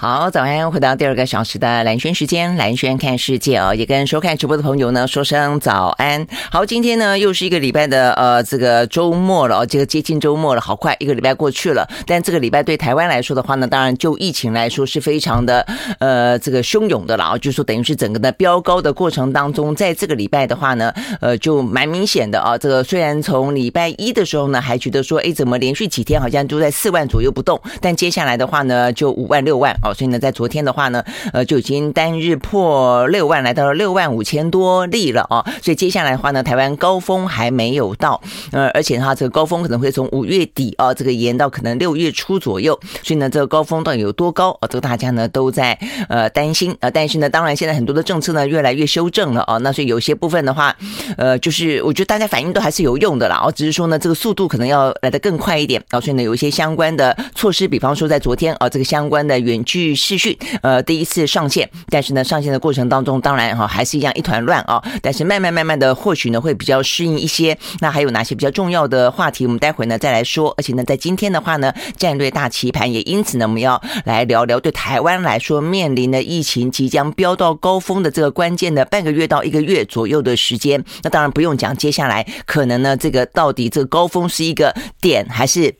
[0.00, 6.24] 好，早安，回到第二个小时的蓝轩时间，蓝轩看世界哦，也跟收看直播的朋友呢说声早安。
[6.52, 11.84] 好，今天呢又是一个礼拜的呃这个周末了哦，这个接近周末了，好快一个礼拜过去了。
[12.06, 15.66] 但这个礼拜对台湾来说的话呢，当然就疫情来说是非常的
[15.98, 22.56] 呃这个汹涌的了啊，就说等于是整个的飙高的过程当中，在这个礼拜的话呢，呃就蛮明显的啊。
[22.56, 35.44] 这个虽然从礼拜一的时候呢还觉得说，哎，怎么连续几天好像都在四万左右不动，但接下来的话呢就五万六万所以呢，在昨天的话呢，呃，就已经单日破六万，来到了六万五千多例了啊。
[35.62, 38.20] 所以接下来的话呢，台湾高峰还没有到，
[38.52, 42.78] 呃，而且的话，这个高峰可能会从五月底啊，这个延到可能六月初左右。
[43.02, 44.68] 所以呢，这个高峰到底有多高啊？
[44.68, 45.78] 这个大家呢都在
[46.08, 46.90] 呃担心啊。
[46.90, 49.58] 但是呢，当然现在很多的政策呢越来越修正了啊。
[49.58, 50.74] 那所以有些部分的话，
[51.16, 53.40] 呃，就是我觉得大家反应都还是有用的啦。
[53.44, 56.00] 哦，只是说呢，这个速度可能要来得更快一点啊。
[56.00, 64.82] 所以呢，有一些相关的措施，比方说在昨天啊，这个相关的远距去试训，呃，第一次上线，但是呢，上线的过程当中，当然哈还是一样一团乱啊。
[65.00, 67.56] 但是慢慢慢慢的，或许呢会比较适应一些。
[67.80, 70.52] 那还有哪些比较重要的话题，我们待会呢再来说。
[70.56, 80.84] 而且呢，在今天的话呢，战略大棋盘也因此呢，我们要来聊聊对台湾来说面临的疫情即将飙到高峰的这个关键的半个月到一个月左右的时间。
[81.02, 85.74] 那当然不用讲，接下来可能呢，这个到底这个高峰是一个点还是？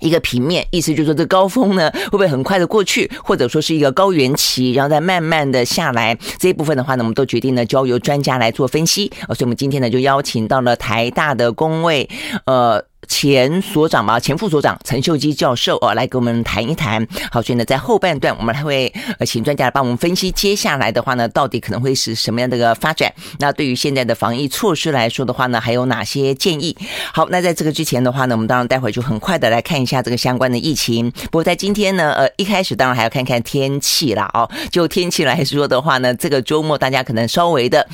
[0.00, 6.16] 一个平面，意思就是说，这高峰呢会不会很快的过去，或者说是一个高原期，然后再慢慢的下来。
[6.38, 9.10] 这一部分的话呢，我们都决定呢交由专家来做分析。
[9.28, 12.08] 所以我们今天呢就邀请到了台大的工位，
[12.46, 12.84] 呃。
[13.08, 17.04] 前所长嘛，前副所长陈秀基教授哦，来跟我们谈一谈。
[17.32, 23.12] 好，所以呢，在后半段我们还会呃请专家来帮我们分析接下来的话呢，到底可能会是什么样的一个发展。
[23.40, 26.76] 那对于现在的防疫措施来说的话呢，还有哪些建议？
[27.12, 31.10] 好，那在这个之前的话呢，我们当然待会就很快的来看一下这个相关的疫情。
[31.10, 34.48] 不过在今天呢，呃，一开始当然还要看看天气啦哦。
[34.70, 37.88] 就天气来说的话呢，这个周末大家可能稍微的。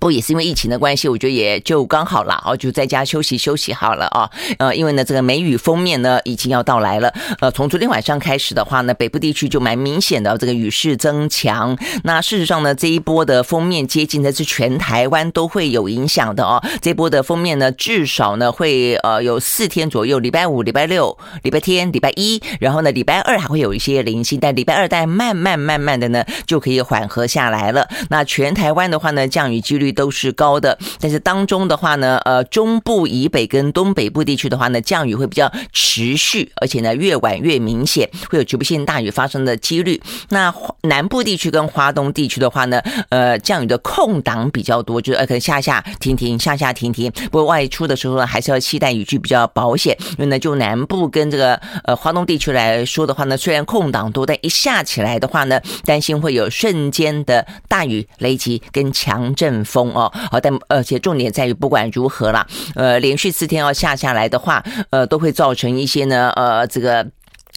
[0.00, 4.28] 不也是因为疫情的关系，我觉得也就刚好了哦，就在家休息休息好了啊。
[4.58, 7.12] 呃，因为呢，这个梅雨封面呢已经要到来了。
[7.40, 11.76] 呃，从昨天晚上开始的话呢，北部地区就蛮明显的这个雨势增强。
[12.02, 16.62] 那事实上呢，这一波的封面接近的是全台湾都会有影响的哦。
[16.80, 27.86] 这波的封面呢，至少呢会呃有四天左右，礼拜五、礼拜六、礼拜天、礼拜一，然后呢礼拜二还会有一些零星，但礼拜二但慢慢慢慢的呢就可以缓和下来了。
[28.08, 29.89] 那全台湾的话呢，降雨几率。
[29.92, 40.00] 都是高的，但是当中的话呢，呃，中部以北跟东北部地区的话呢，降雨会比较持续，而且呢，越晚越明显，会有局部性大雨发生的几率。
[40.30, 47.10] 那南部地区跟花东地区的话呢，呃，降雨的空档比较多，就是呃，可能下下停停，下下停停。
[47.30, 49.96] 不过外出的时候呢，还是要期待雨具比较保险。
[50.12, 59.79] 因为呢，就南部跟这个呃花东地区来说的话呢，虽然空档多，但一下起来的话呢，担心会有瞬间的大雨、雷击跟强阵风。
[59.88, 67.06] 哦，好，但而且重点在于，不管如何啦，呃，连续四天要下下来的话，呃，都会造成一些呢，呃，这个。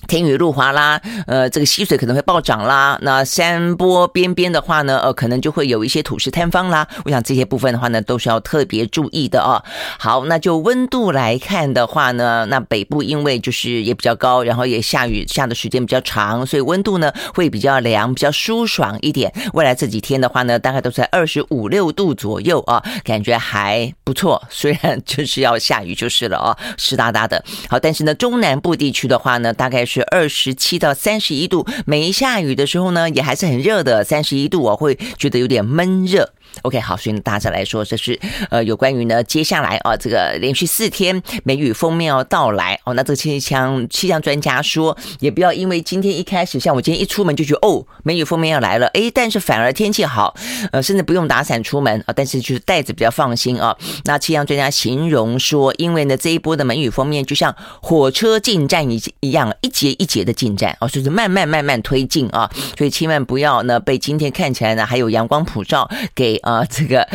[0.07, 2.97] 天雨路滑啦，呃，这个溪水可能会暴涨啦。
[3.01, 6.87] 那山坡边边的话呢，呃，可能就会有一些土石坍方啦。
[7.05, 9.63] 我想这些部分的话呢，都是要特别注意的哦。
[9.97, 19.33] 好，那就温度来看的话呢，那北部因为就是也比较高，然后也下雨下的时间比较长，所以温度呢会比较凉，比较舒爽一点。
[19.53, 24.43] 未来这几天的话呢，大概都在二十五六度左右啊，感觉还不错。
[24.49, 27.43] 虽然就是要下雨就是了啊，湿哒哒的。
[27.69, 29.85] 好，但是呢，中南部地区的话呢，大概。
[29.93, 36.33] 是二十七到三十一度，没下雨的时候呢，也还是很热的，三十一度我会觉得有点闷热。
[36.61, 38.17] OK，好，所以大家来说，这是
[38.49, 42.93] 呃有关于呢接下来啊这个连续四天梅雨锋面要到来哦。
[42.93, 50.35] 那这个气象气象专家说，也不要因为今天一开始，像我今天一出门就觉得哦梅雨锋面要来了，诶，但是反而天气好，
[50.71, 53.75] 呃，甚至不用打伞出门啊，但是就是带着比较放心啊。
[54.05, 62.47] 那气象专家形容说，因为呢这一波的梅雨锋面就像火车进站一一样，一节一节的进站哦，就是慢慢慢慢推进啊，
[62.77, 66.39] 所以千万不要呢被今天看起来呢还有阳光普照给。
[66.43, 67.07] 啊，这个。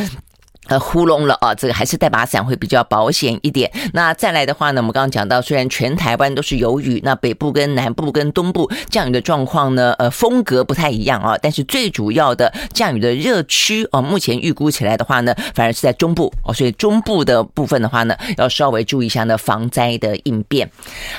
[0.69, 1.55] 呃，呼隆了啊！
[1.55, 3.71] 这个还是带把伞会比较保险一点。
[3.95, 11.37] 那再来的话呢，我们刚刚讲到，虽然全台湾都是有雨，那北部跟南部跟东部降雨的状况呢，呃，风格不太一样啊。
[11.41, 20.71] 但是最主要的降雨的热区哦，目前预估起来的话呢，反而是在中部哦，所以中部的部分的话呢，要稍微注意一下呢防灾的应变。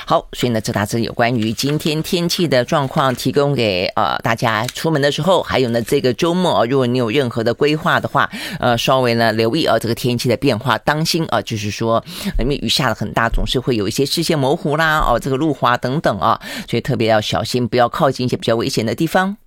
[0.06, 8.30] 好，所以呢，这大致有关于今天天气的状况，提供给呃大家出门的时候，还有呢这个周末啊，如果你有任何的规划的话，
[8.60, 9.32] 呃，稍微呢。
[9.40, 12.04] 留意啊，这个天气的变化，当心啊，就是说
[12.38, 16.38] 因为雨下的很大，总是会有一些视线模糊啦，哦，这个路滑等等啊，
[16.68, 19.39] 所以特别要小心，不要靠近一些比较危险的地方。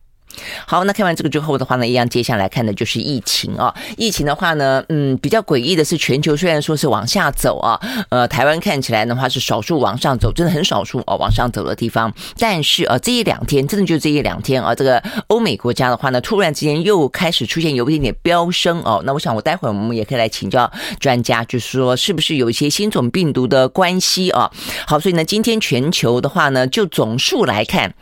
[0.65, 3.73] 好，那看完这个之后的话呢，一样接下来看的就是疫情啊。
[3.97, 12.13] 疫情的话呢，嗯，比较诡异的是，全球虽然说是往下走啊，呃，台湾看起来的话是少数往上走，真的很少数哦，往上走的地方。
[12.37, 19.01] 但是啊，这一两天，真的就这一两天啊，这个欧美国家的话呢，突然之间又开始出现有一点点飙升哦。
[19.05, 24.51] 那我想，我待会儿我们也可以来请教专家，就是说是不是有一些新种病毒的关系啊？
[24.87, 27.93] 好，所以呢，今天全球的话呢，就总数来看。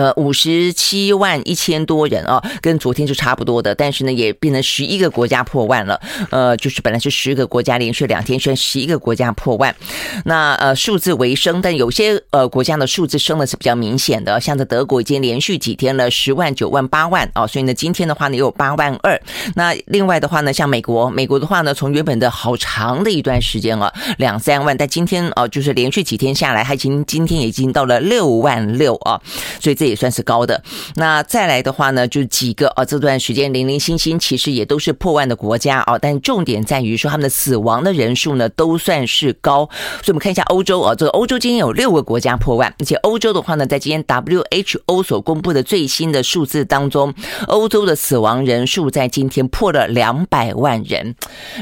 [0.00, 6.00] 呃，五十七万一千多人啊，跟昨天是差不多的，但是呢，也变成十一个国家破万了。
[6.30, 9.76] 呃，就是本来是十个国家连续两天现在，十一个国家破万。
[10.24, 19.20] 那呃，数字为升，但有些呃国家的数字升的是比较明显的，像在德国已经连续几天了十万、九万、八万啊，所以呢，今天的话呢也有八万二。
[19.54, 29.20] 那另外的话呢，像美国，美国的话呢，从原本的好长的一段时间啊，两三万，但今天啊，就是连续几天下来，还已经今天已经到了六万六啊，
[29.60, 29.74] 所以。
[29.80, 30.62] 这也算是高的。
[30.94, 35.98] 那再来的话呢，就几个啊，这段时间零零星星，其实也都是破万的国家啊。
[35.98, 39.68] 但重点在于说，他们的死亡的人数呢，都算是高。
[40.02, 47.12] 所以，我们看一下欧洲啊，这个欧洲今天有六个国家破万，而且欧洲的话呢，在今天 WHO 所公布的最新的数字当中，
[47.48, 51.14] 欧洲的死亡人数在今天破了两百万人。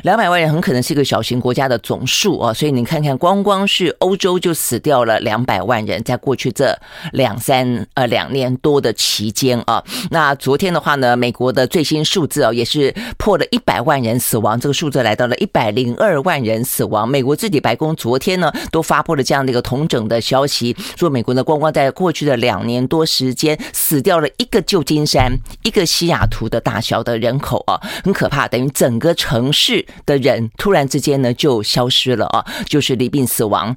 [0.03, 2.53] 两百万人很可能是一个小型国家的总数啊。
[2.53, 6.77] 所以你看看，光光是欧洲就死掉了两百万人，在过去这
[7.13, 8.08] 两三呃。
[8.09, 17.09] 两年多的期间啊，那昨天的话呢，美国的最新数字啊，也是破了一百万人死亡，这个数字来到了一百零二万人死亡。
[17.09, 25.33] 美国自己白宫昨天呢，都发布了这样的一个同整的消息，说美国呢，光光在过去的两年多时间，死掉了一个旧金山、
[25.63, 33.77] 一个西雅图的大小的人口啊，很可怕，等于整个城市的人突然之间呢就消失了啊，就是离病死亡。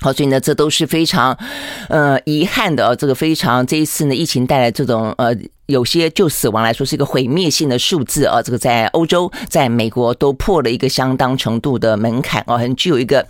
[0.00, 1.36] 好，所以呢，这都是非常，
[1.88, 2.94] 呃，遗憾的啊。
[2.94, 5.36] 这个非常，这一次呢，疫情带来这种呃。
[5.68, 13.26] 有些就死亡来说是一个毁灭性的数字啊，这个在欧洲、在美国都破了一个相当程度的门槛啊，很具有一个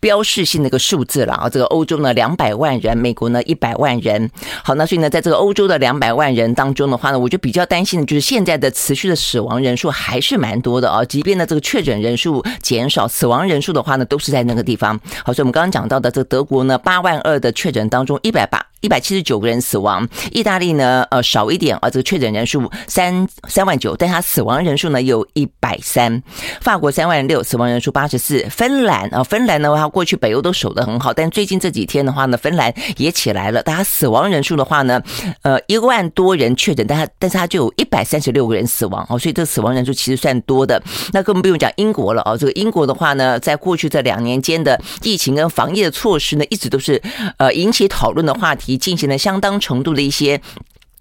[0.00, 1.48] 标识性的一个数字了啊。
[1.48, 4.28] 这个欧洲呢两百万人，美国呢一百万人。
[4.64, 11.04] 好，那所以呢，在这个欧洲的两百万人当中的话呢，我就比较担心的就是现在的持续的死亡人数还是蛮多的啊。
[11.04, 14.98] 即便呢这个确诊人数减少，死亡人数的话呢都是在那个地方。
[15.24, 18.66] 好，所以我们刚刚讲到的这个德国呢八万二的确诊当中一百八。
[18.80, 26.22] 一百七十九个人死亡，意大利呢，呃，少一点啊，这个确诊人数三三万九，但它死亡人数呢有一百三。
[26.60, 28.46] 法国三万六，死亡人数八十四。
[28.50, 35.02] 芬兰啊，芬兰的话，过去北欧都守得很好，但最近这几天的话呢，芬兰也起来了，但它死亡人数的话呢，
[35.42, 40.80] 呃，一万多人确诊，但它但是它就有一百三十六个人死亡哦，所以这死亡人数其实算多的。
[41.12, 47.02] 那更不用讲英国了哦，这个英国的话呢，在过去这两年间的疫情跟防疫的措施呢，一直都是
[47.38, 48.67] 呃引起讨论的话题。
[48.68, 50.40] 已进行了相当程度的一些。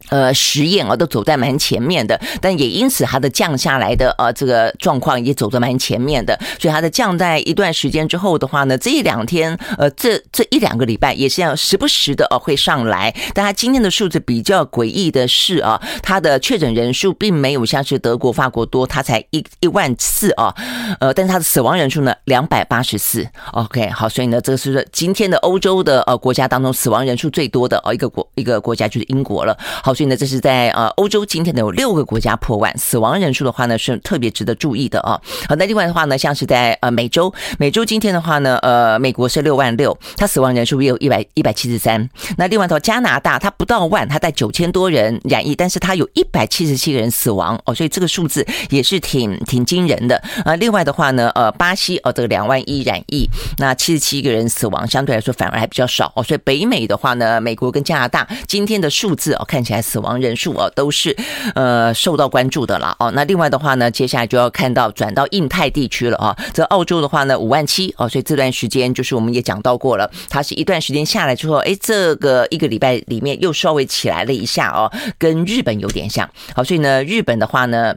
[0.10, 20.56] 呃，实验啊，都走在蛮前面的，但也因此它的降下来的呃这个状况也走得蛮前面的，所以它的降在一段时间之后的话呢，这一两天呃这这一两个礼拜也是要时不时的呃会上来，但它今天的数字比较诡异的是啊，它的确诊人数并没有像是德国、法国多，它才一一万四啊，
[21.02, 29.97] 呃，但是它的死亡人数呢两百八十四，OK 好，所以呢这是今天的欧洲的呃国家当中死亡人数最多的呃一个国一个国家就是英国了，好。
[29.98, 35.20] 所以呢，这是在呃欧洲今天呢有六个国家破万，死亡人数的话呢是特别值得注意的啊。
[35.50, 42.08] 好，那另外的话呢，像是在呃美洲，美洲今天的话呢，呃美国是六万六，它死亡人数也有一百一百七十三。
[42.38, 50.56] 那另外的话，加拿大它不到万，它在九千多人染疫，但是它有一百七十七个人死亡哦，所以这个数字也是挺挺惊人的啊。
[50.58, 53.28] 另外的话呢，呃巴西哦这个两万一染疫，
[53.58, 56.22] 那七十七个人死亡，相对来说反而还比较少哦。
[56.22, 59.82] 所以北美的话呢，美国跟加拿大今天的数字哦看起来。
[59.88, 61.16] 死亡人数啊，都是
[61.56, 63.10] 呃受到关注的了哦。
[63.16, 66.36] 那另外的话呢，接下来就要看到转到印太地区了啊。
[66.54, 76.30] 这澳洲的话呢，五万七哦，所以这段时间就是我们也讲到过了，它是一段时间下来之后，哎，这个一个礼拜里面又稍微起来了一下哦，跟日本有点像。
[76.54, 77.96] 好，所以呢，日本的话呢。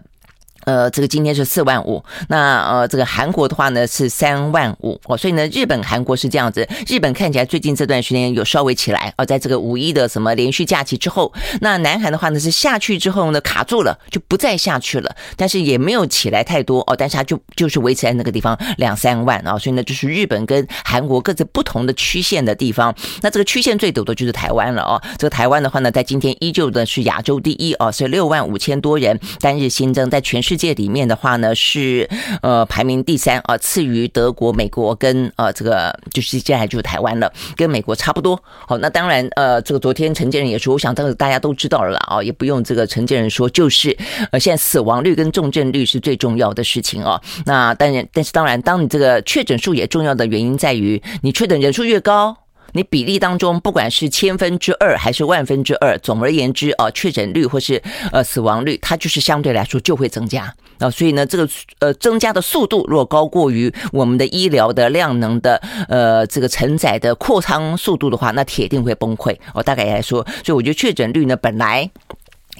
[0.64, 6.68] 呃，这个今天是四万五，那呃，这个韩国的话呢是三万五哦，所以呢，日本、韩国是这样子。
[6.86, 22.94] 日本看起来最近这段时间有稍微起来哦，在这个五一的什么连续假期之后，那南韩的话呢是下去之后呢卡住了，就不再下去了，但是也没有起来太多哦，但是它就就是维持在那个地方两三万啊，所以呢，就是日本跟韩国各自不同的曲线的地方。
[23.22, 32.10] 那这个曲线最陡的就是台湾了哦，这个台湾的话呢，在今天依旧的是亚洲第一哦，是六万五千多人单日新增，在全世界里面的话呢，是
[32.42, 38.42] 呃排名第三啊，次于德国、美国跟呃这个就是接下来就是台湾了，跟美国差不多。
[38.66, 43.96] 好，那当然呃这个昨天陈建仁也说，我想这个大家都知道了啦啊，也不用这个陈建仁说，就是
[44.32, 47.20] 呃现在死亡率跟重症率是最重要的事情啊。
[47.46, 52.36] 那当然，但是当然，当你这个确诊数也重要的原因在于，你确诊人数越高。
[52.72, 60.90] 你比例当中，不管是千分之二还是万分之二，总而言之啊，确诊率或是呃死亡率，它就是相对来说就会增加啊。
[60.90, 61.48] 所以呢，这个
[61.80, 69.36] 呃增加的速度若高过于我们的医疗的量能的呃这个承载的扩仓速度的话，那铁定会崩溃。
[69.54, 71.90] 我大概来说，所以我觉得确诊率呢本来。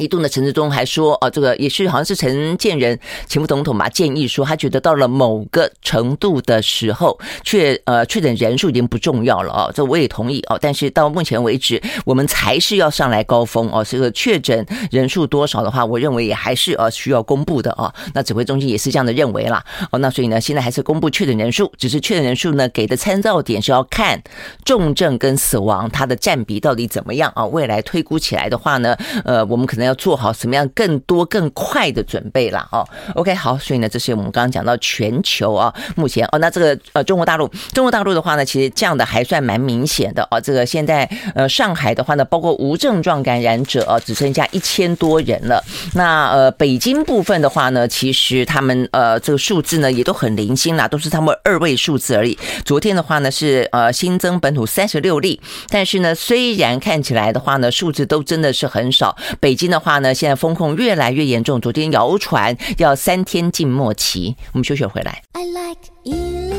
[0.00, 10.58] 一度呢，陈志忠还说，啊，这个也是好像是陈建仁前副总统吧，建议说他觉得到了某个程度的时候，确呃确诊人数已经不重要了啊，这我也同意哦。
[10.58, 13.84] 但是到目前为止，我们才是要上来高峰哦。
[13.84, 17.92] 这个确诊人数多少的话，我认为也还是呃需要公布的啊。
[18.14, 19.62] 那指挥中心也是这样的认为啦。
[19.90, 24.22] 哦，那所以呢，现在还是公布确诊人数，只是确诊人数呢给的参照点是要看
[24.64, 27.44] 重症跟死亡它的占比到底怎么样啊。
[27.44, 29.89] 未来推估起来的话呢，呃，我们可能。
[29.90, 40.40] 要做好什么样更多更快的准备了哦？OK，好，所以呢，这是我们刚刚讲到全球啊，目前哦，那这个呃中国大陆，中国大陆的话呢，其实降的还算蛮明显的哦。
[40.40, 41.04] 这个现在
[41.34, 45.60] 呃上海的话呢，包括无症状感染者啊，只剩下一千多人了。
[45.94, 52.38] 那呃北京部分的话呢，其实他们呃这个数字呢也都很零星啦，都是他们二位数字而已。
[52.64, 59.79] 昨天的话呢是呃新增本土三十六例，但是呢虽然看起来的话呢数字都真的是很少，北京的。
[59.80, 61.60] 话呢，现在风控越来越严重。
[61.60, 65.22] 昨天谣传要三天静默期，我们休息回来。
[65.32, 66.49] I like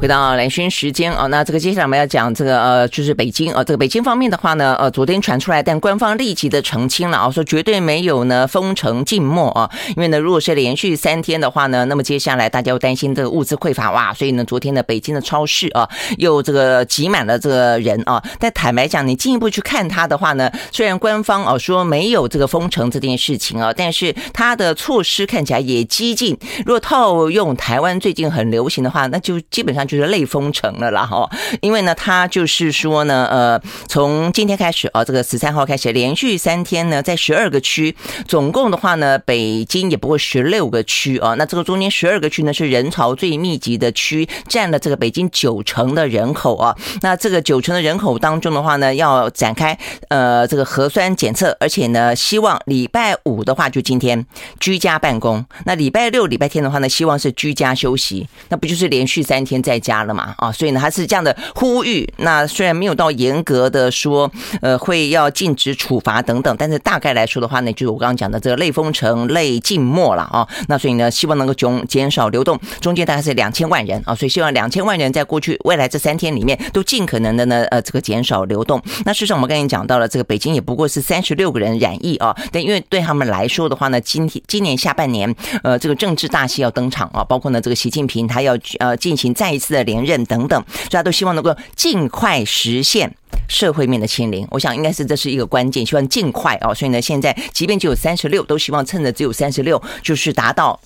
[0.00, 26.34] 回到蓝轩时间啊，那这个接下来我们要讲这个呃，就是北京啊，这个北京方面的话呢，呃，昨天传出来，但官方立即的澄清了啊，说绝对没有呢封城静默啊，因为呢，如果是连续三天的话呢，那么接下来大家又担心这个物资匮乏哇，所以呢，昨天的北京的超市啊，又这个挤满了这个人啊，但坦白讲，你进一步去看它的话呢，虽然官方啊说没有这个封城这件事情啊，但是它的措施看起来也激进。
[26.64, 29.86] 如果套用台湾最近很流行的话，那就基本上。
[29.90, 31.28] 就是类封城了啦，哈，
[31.60, 37.96] 因为呢，他就是说呢，呃，从今天开始啊，这个十三号开始，连续三天呢，在十二个区，
[38.28, 54.24] 总共的话呢，北京也不过十六个区啊，那这个中间十二个区呢是人潮最密集的区，占了这个北京九成的人口啊，那这个九成的人口当中的话呢，要展开呃这个核酸检测，而且呢，希望礼拜五的话就今天
[54.60, 59.79] 居家办公，那礼拜六、礼拜天的话呢，希望是居家休息，那不就是连续三天在。
[59.80, 62.06] 加了嘛啊，所以呢，他是这样的呼吁。
[62.18, 70.46] 那虽然没有到严格的说，呃，会要禁止处罚等等，但是大概来说的话呢，就是我刚刚讲的这个类封城、类静默了啊。
[70.68, 78.80] 那所以呢，希望能够减减少流动，中间大概是两千万人啊，所以希望两千万人在过去未来这三天里面都尽可能的呢，呃，这个减少流动。
[79.04, 89.69] 那事实上，我们刚才讲到了，这个北京也不过是三十六个人染疫啊，但因为对他们来说的话呢，今天今年下半年，呃，这个政治大戏要登场啊，包括呢，这个习近平他要呃进行再一次。
[89.72, 93.14] 的连任等等，大家都希望能够尽快实现
[93.48, 94.46] 社会面的清零。
[94.50, 96.74] 我想应该是这是一个关键，希望尽快哦。
[96.74, 100.80] 所以呢，现在即便只有三十六，都希望趁着只有三十六，就是达到。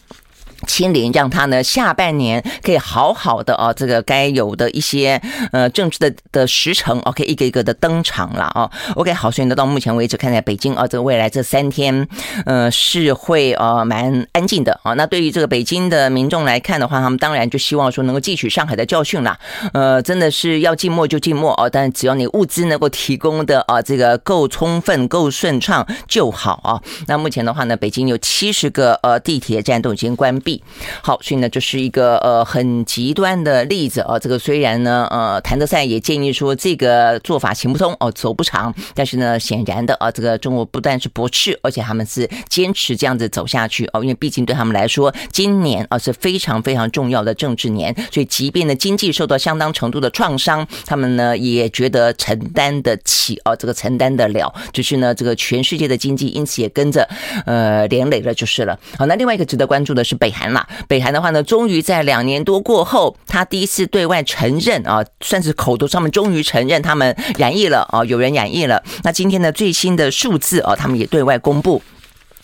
[0.64, 5.21] 清零，让他呢下半年可以好好的啊，这个该有的一些
[5.52, 8.71] 呃政治的的时程，OK，一个一个的登场了啊。
[8.94, 12.06] OK，好，所以呢到目前为止，看在北京啊，这个未来这三天，
[12.47, 14.94] 呃是会呃蛮安静的啊。
[14.94, 19.38] 那对于这个北京的民众来看的话，他们当然就希望说能够汲取上海的教训啦。
[19.73, 26.80] 呃，真的是要静默就静默哦，但只要你物资能够提供的啊这个够充分、够顺畅就好啊。
[27.06, 30.53] 那目前的话呢，北京有七十个呃地铁站都已经关闭。
[31.02, 34.18] 好，所以呢，这是一个呃很极端的例子啊。
[34.18, 38.73] 这个虽然呢，呃，谭德塞也建议说这个做法行不通哦，走不长。
[38.94, 44.02] 但是呢，显然的啊，这个中国不但是驳斥，而且他们是坚持这样子走下去哦。
[44.02, 54.54] 因为毕竟对他们来说，今年啊是非常非常重要的政治年，所以即便呢经济受到相当程度的创伤，他们呢也觉得承担得起哦，这个承担得了。
[54.73, 57.08] 只是呢，这个全世界的经济因此也跟着
[57.44, 58.78] 呃连累了就是了。
[58.96, 60.43] 好，那另外一个值得关注的是北韩。
[60.52, 68.82] 了北韩的话呢，终于在两年多过后，他第一次对外承认啊，算是口头上面终于承认他们染疫了啊，有人染疫了。
[69.02, 71.82] 那今天的最新的数字啊，他们也对外公布。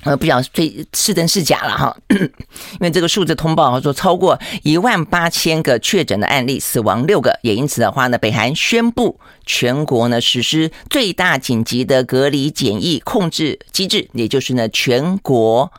[0.03, 15.71] 呃，不晓最是真是假了哈， 因为这个数字通报说超过一万八千个确诊的案例，死亡六个，也因此的话呢，北韩宣布全国呢实施最大紧急的隔离检疫控制机制，也就是呢全国。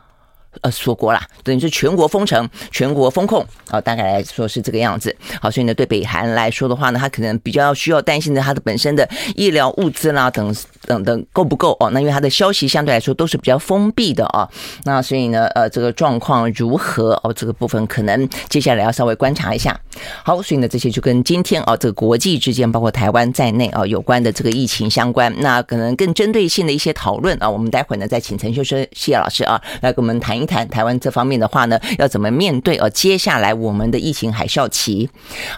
[0.60, 5.16] 呃，锁国啦，等于是全国封城、全国封控啊，大概来说是这个样子。
[5.40, 11.88] 好，所以呢，对北韩来说的话呢，他可能比较需要担心的，他的本身的医疗物资啦，等等等够不够哦？
[11.90, 14.46] 那因为他的消息相对来说都是比较封闭的啊，
[14.84, 17.32] 那所以呢，呃，这个状况如何哦？
[17.32, 19.80] 这个部分可能接下来要稍微观察一下。
[20.22, 30.41] 好，所以呢，这些就跟今天啊，这个国际之间，包括台湾在内啊，有关的这个疫情相关，那可能更针对性的一些讨论啊，我们待会呢再请陈秀生谢老师啊来跟我们谈。
[30.46, 32.76] 谈台湾这方面的话呢，要怎么面对？
[32.76, 35.08] 呃，接下来我们的疫情海啸期。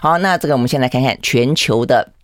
[0.01, 2.14] 好，那这个我们先来看看全球的。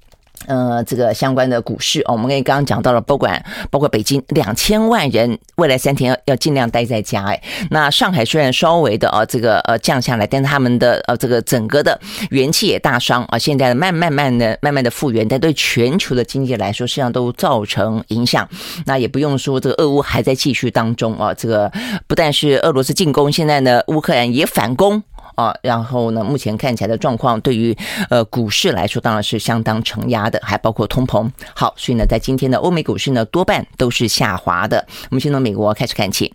[0.47, 18.47] 呃，这个相关的股市哦，我们跟刚刚讲到了，不管包括北京两千万人未来三天要要尽量待在家，哎，那上海虽然稍微的啊这个呃降下来，但是他们的呃这个整个的元气也大伤啊，现在慢慢慢的慢慢的复原，但对全球的经济来说，实际上都造成影响。
[18.85, 21.71] 那也不用说这个俄乌还在继续当中啊，这个
[22.07, 25.03] 不但是俄罗斯进攻，现在呢乌克兰也反攻。
[25.41, 27.75] 啊，然后呢，目前看起来的状况，对于
[28.09, 31.29] 呃股市来说，当然是相当承压的，还包括通膨。
[31.55, 34.85] 好，所以呢，在今天的欧美股市呢，多半都是下滑的。
[35.09, 36.31] 我们先从美国开始看起。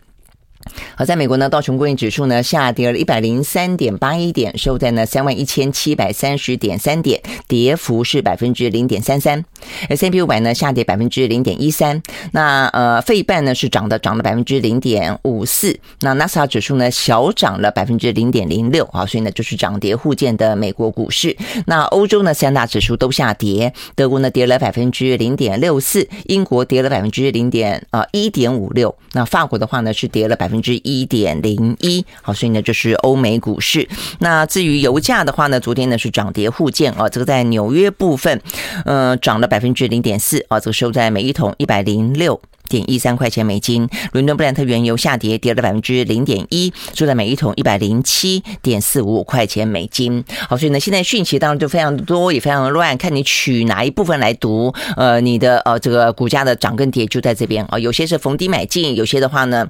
[0.96, 9.44] 好，在美国呢，道琼工业指数呢下跌了一百零三点八一点，收在呢三万一千七百三十点三点，跌幅是百分之零点三三。
[9.88, 12.02] S&P 五百呢下跌百分之零点一三。
[12.32, 15.78] 那呃，费半呢是涨的，涨了百分之零点五四。
[16.00, 21.36] 那纳斯达克指数呢小涨了百分之零点零六啊，所以呢就是涨跌互见的美国股市。
[21.66, 28.92] 那欧洲呢三大指数都下跌，德国呢跌了百分之零点六四，英国跌了百分之零点啊一点五六。
[29.12, 30.55] 那法国的话呢是跌了百分。
[30.56, 33.86] 百分之一点零一，好，所以呢，就是欧美股市。
[34.20, 38.40] 那至于油价的话呢，昨天呢是涨跌互见啊，这个在纽约部分，
[38.86, 43.86] 呃，涨了百分之零点四啊，这个收在每一桶一百零六点一三块钱美金。
[44.12, 50.24] 伦敦布兰特原油下跌，跌了百分之零点一，收在每一桶一百零七点四五块钱美金。
[50.48, 54.72] 好，所以呢，现在讯息当然就非常多，也非常的乱，看你取哪一部分来读。
[54.96, 59.68] 呃，你的呃这个股价的涨跟跌就在这边啊，有些是逢低买进，有些的话呢。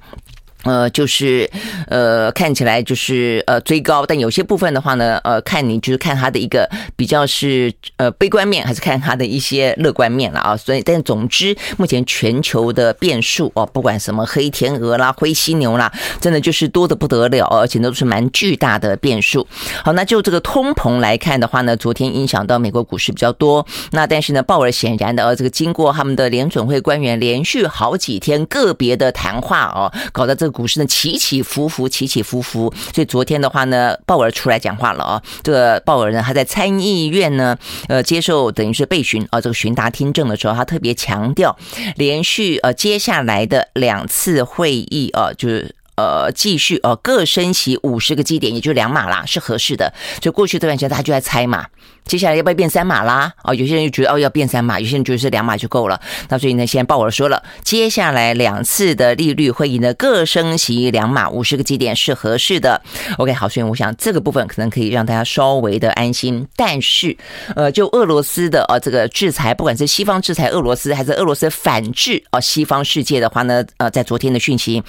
[0.66, 1.48] 呃，就是
[1.87, 10.57] 呃，看起来就是呃追高，但有些部分的话呢，呃，看你就是看它的一个比较是呃悲观面，还是看它的一些乐观面了啊。
[10.57, 19.46] 所以，但总之，目前全球的变数哦，不管什么黑天鹅啦、灰犀牛啦，真的就是多得不得了，而且都是蛮巨大的变数。
[19.85, 23.64] 好，那就这个通膨来看的话呢，昨天影响到美国股市比较多。
[23.92, 30.50] 那但是呢，鲍尔显然的，呃，这个经过他们的联准会官员连续好几天个别的谈话哦，搞得这。
[30.57, 35.23] 股市呢起起伏伏，起起伏伏，所以昨天的话呢，鲍尔出来讲话了啊。
[35.42, 41.55] 这个鲍尔呢，他在参议院呢，呃，接受等于是被询啊，这个询答听证的时候，他特别强调，
[41.97, 45.76] 连续呃接下来的两次会议啊，就是。
[45.96, 49.92] 呃，继续呃，各升息五十个基点，也就两码啦，是合适的。
[50.20, 51.66] 就过去这段时间，大家就在猜嘛，
[52.04, 53.32] 接下来要不要变三码啦？
[53.44, 55.98] 哦，有些人就觉得哦要变三码，有些人觉得是两码就够了。
[56.28, 62.82] 那所以呢，现在鲍尔说了，接下来两次的利率会议呢，各升息两码五十个基点是合适的。
[63.16, 66.46] OK，好，所以我想这个部分可能可以让大家稍微的安心。
[66.56, 67.16] 但是，
[67.54, 74.82] 呃，就俄罗斯的呃这个制裁，不管是西方制裁俄罗斯，还是俄罗斯反制啊西方世界的话呢，呃，在昨天的讯息。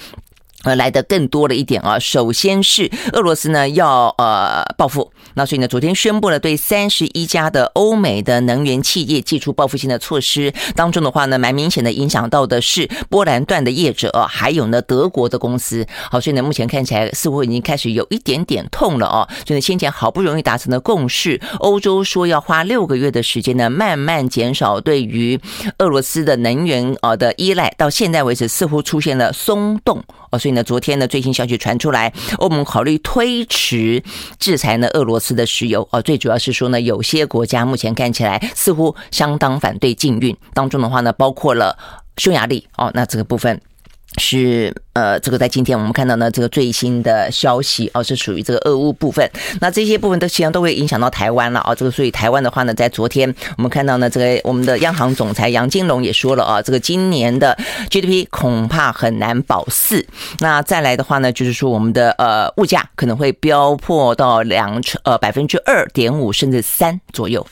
[0.64, 1.98] 呃，来的更多了一点啊。
[1.98, 10.52] 首先是俄罗斯呢要呃报复，那所以呢，昨天宣布了对三十一家的欧美的能源企业祭出报复性的措施。
[10.74, 15.86] 当中的话呢，蛮明显的影响到的是波兰段的业者啊，还有呢德国的公司。
[16.10, 19.28] 好，所以呢，目前看起来似乎已经开始有一点点痛了哦。
[19.46, 25.38] 所以先前好不容易达成的共识，欧洲说要花六个月的时间呢，慢慢减少对于
[25.78, 30.38] 俄罗斯的能源啊的依赖，到现在为止似乎出现了松动哦。
[30.38, 34.02] 所以呢，昨天呢最新消息传出来，欧盟考虑推迟
[34.38, 41.76] 制裁呢俄罗斯的石油哦，最主要是说呢，有些国家目前看起来似乎相当反对禁运，当中的话呢，包括了
[42.16, 43.60] 匈牙利哦，那这个部分。
[44.16, 49.30] 是呃，这个在今天我们看到呢，这个最新的消息哦，是属于这个俄乌部分。
[49.60, 51.72] 那这些部分都实际上都会影响到台湾了啊。
[51.74, 57.56] 这个所以台湾的话呢，在昨天我们看到呢，这个我们的央行总裁杨金龙也说了啊，这个今年的
[57.90, 60.04] GDP 恐怕很难保四。
[60.40, 67.46] 那再来的话呢，就是说我们的呃物价可能会飙破到两成呃百分之二点五甚至三左右。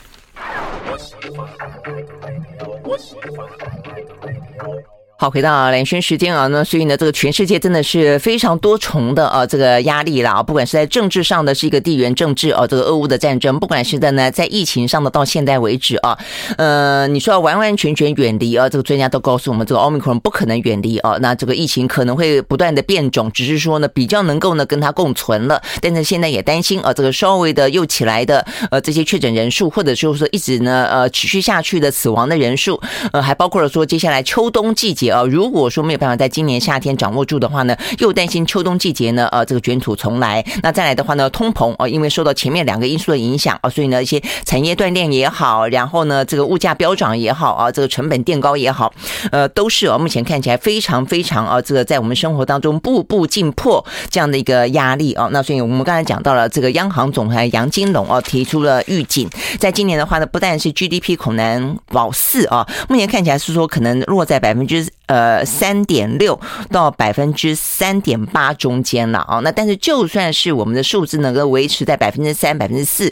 [5.19, 16.15] 好，回到兰萱时间啊，那所以呢，这个全世界真的是非常多重的呃这个压力啦，不管是在政治上的是一个地缘政治啊，这个俄乌的战争，不管是在呢在疫情上的到现在为止啊，
[16.57, 32.79] 呃，你说要完完全全远离啊，这个专家都告诉我们，这个奥密克戎不可能远离啊，那这个疫情可能会不断的变种，只是说呢比较能够呢跟它共存了，但是现在也担心啊，这个稍微的又起来的呃这些确诊人数，或者就是说一直呢呃持续下去的死亡的人数，
[33.13, 35.06] 呃还包括了说接下来秋冬季节。
[35.09, 40.43] 呃，如果说没有办法在今年夏天掌握住的话呢，又担心秋冬季节呢，呃，这个卷土重来。
[40.61, 48.93] 那再来的话呢，通膨啊，因为受到前面两个因素的影响啊，所以呢，一些产业断链也好，然后呢，这个物价飙涨也好啊，这个成本垫高也好，
[49.31, 55.29] 呃，都是啊，目前看起来非常非常啊，这个在我们生活当中步步进迫这样的一个压力啊。
[55.31, 64.87] 那所以我们刚才讲到了这个央行总裁杨金龙啊，提出了预警，在今年的话呢，不但是 GDP 恐难保四啊，目前看起来是说可能落在百分之。
[65.07, 66.39] 呃，三点六
[66.69, 69.39] 到百分之三点八中间了啊。
[69.39, 73.11] 那但是就算是我们的数字能够维持在百分之三、百分之四，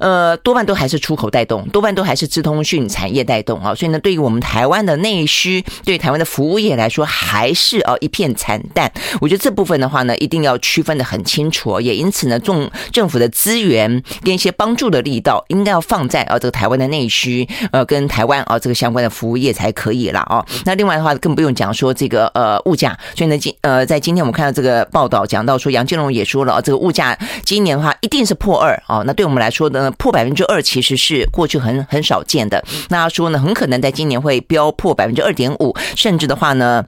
[0.00, 3.74] 呃，多半都还是出口带动，多半都还是资通讯产业带动啊。
[3.74, 8.92] 所以呢，对于我们台湾的内需，对台湾的服务业来说，还是啊一片惨淡。
[9.20, 11.80] 我觉得这部分的话呢，一定要区分的很清楚。
[11.80, 20.44] 也因此呢，政政府的资源跟一些帮助的力道，应该要放在啊这个台湾的内需，呃，跟台湾啊这个相关的服务业才可以了啊。
[20.64, 29.02] 那另外的话，更不用讲说这个呃物价，所以呢今呃在今天我们看到这个报道讲到说杨金龙也说了，这个物价今年的话一定是破二啊。
[29.06, 32.62] 那对我们来说呢，破百分之二其实是过去很很少见的。
[32.88, 36.84] 那他说呢，很可能在今年会飙破百分之二点五，甚至的话呢。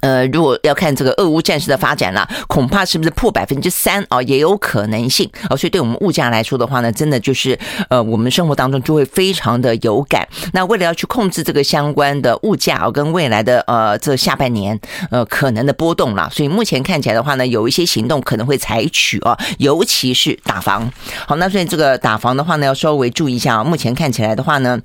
[0.00, 5.56] 呃，如果要看这个俄乌战事的发展啦，恐怕是不是破百分之三啊，也有可能性啊。
[5.56, 7.58] 所以对我们物价来说的话呢，真的就是
[7.90, 10.26] 呃，我们生活当中就会非常的有感。
[10.54, 14.78] 那为了要去控制这个相关的物价啊，跟未来的呃这下半年
[15.10, 20.90] 呃可能的波动啦，所以目前看起来的话呢，有一些行动可能会采取啊，尤其是打房。
[21.26, 23.64] 好，那所以这个打房的话呢，要稍微注意一下啊。
[23.64, 24.80] 目前看起来的话呢。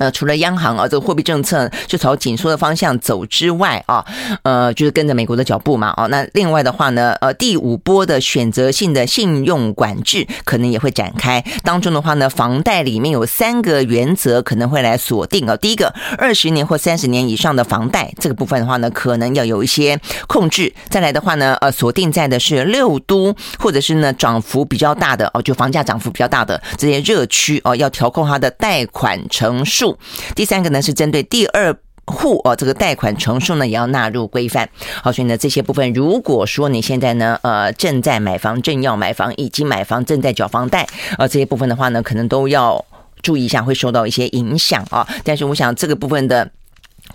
[0.00, 4.02] 呃，除了央行啊，这个货币政策就朝紧缩的方向走之外啊，
[4.42, 29.89] 呃，就是跟着美国的脚步嘛，啊，那另外的话呢，呃，第五波的选择性的信用管制可能也会展开，当中的话呢，房贷里面有三个原则可能会来锁定啊，第一个，二十年或三十年以上的房贷这个部分的话呢，可能要有一些控制，再来的话呢，呃，锁定在的是六都或者是呢涨幅比较大的哦，就房价涨幅比较大的这些热区哦，要调控它的贷款成数。
[30.34, 31.74] 第三个呢是针对第二
[32.06, 34.68] 户哦，这个贷款成数呢也要纳入规范。
[35.02, 42.84] 好，所以呢这些部分，如果说你现在呢呃正在买房、正要买房、以及买房、正在缴房贷，啊这些部分的话呢，可能都要
[43.22, 45.06] 注意一下，会受到一些影响啊。
[45.24, 46.50] 但是我想这个部分的。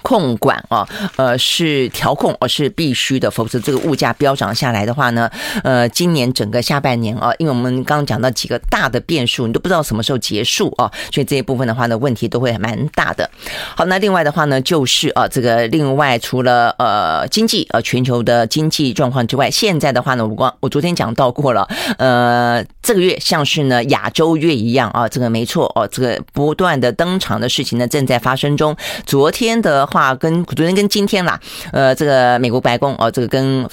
[0.05, 5.27] 控管啊，呃，是调控，而是必须的，否则这个物价飙涨下来的话呢，
[5.63, 13.27] 呃，今年整个下半年啊，因为我们刚刚讲到几个大的变数，你都不知道什么时候结束啊，所以这一部分的话呢，问题都会蛮大的。
[13.75, 28.77] 好，那另外的话呢，就是啊，这个另外除了呃经济呃全球的经济状况之外，现在的话呢，我光我昨天讲到过了，呃，这个月像是呢亚洲月一样啊，这个没错哦，这个不断的登场的事情呢正在发生中。
[29.07, 29.87] 昨天的。
[29.95, 31.39] 话跟昨天跟今天啦，
[31.71, 33.65] 呃，这个美国白宫哦，这个跟。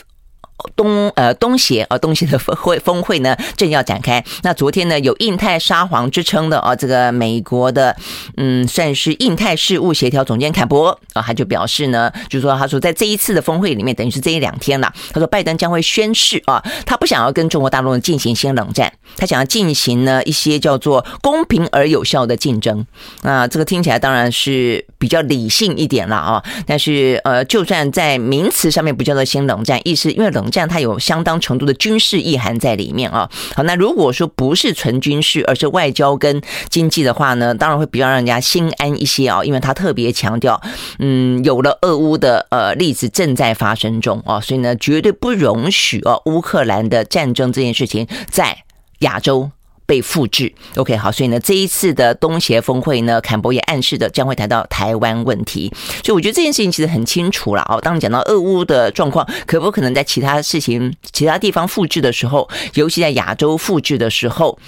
[0.77, 4.22] 东呃东协啊东协的峰会峰会呢正要展开。
[4.42, 7.96] 那昨天呢有印太沙皇之称的啊这个美国的
[8.37, 14.92] 嗯算是印太事务协调总监坎伯啊他就表示呢，就是说他说在这一次的峰会里面，等于是这一两天了。
[15.12, 22.87] 他说拜登将会宣誓啊，他不想要跟中国大陆进行新冷战，他想要进行呢一些叫做公平而有效的竞争。
[23.22, 30.51] 啊这个听起来当然是比较理性一点了啊，但是呃就算在名词上面不叫做新冷战，意思因为冷。
[30.52, 33.28] 这样它有相当程度的军事意涵在里面啊。
[33.56, 39.42] 好，那如果说不是纯军事，而是外交跟经济的话呢，当然会比较让人家心安一些啊。
[39.42, 40.60] 因为他特别强调，
[40.98, 48.58] 嗯，有了俄乌的呃例子正在发生中啊，所以呢，绝对不容许啊乌克兰的战争这件事情在
[48.98, 49.50] 亚洲。
[49.87, 55.73] 被复制，OK，好，所以呢，这一次的东协峰会呢，坎伯也暗示的将会谈到台湾问题，
[56.05, 57.81] 所以我觉得这件事情其实很清楚了哦。
[57.81, 64.59] 当你讲到俄乌的状况，可不可能在其他事情、其他地方复制的时候，尤其在亚洲复制的时候，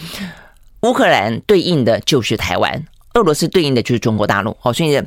[0.83, 4.57] 乌克兰对应的就是台湾，俄罗斯对应的就是中国大陆。
[4.61, 5.01] 好，所以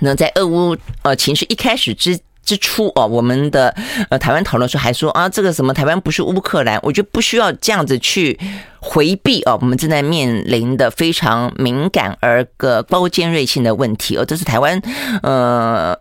[0.00, 2.18] 呢，在俄乌呃情势一开始之。
[2.50, 3.72] 之初哦，我们的
[4.08, 8.36] 呃台湾讨论说还说啊，这个什么台湾不是乌克兰，我觉得不需要这样子去
[8.80, 14.82] 回避哦，我们正在面临的非常敏感而个高尖锐性的问题哦，这是台湾
[15.22, 15.96] 呃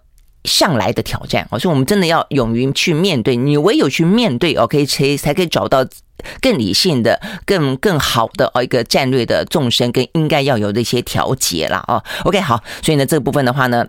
[0.46, 3.36] 向来的挑战，所以我们真的要勇于去面对。
[3.36, 5.86] 你唯有去面对，OK，才才可以找到
[6.42, 12.04] 更理性的、更更好的哦一个战略的纵深跟应该要有的一些调节了哦。
[12.24, 13.86] OK，好，所以呢，这个部分的话呢。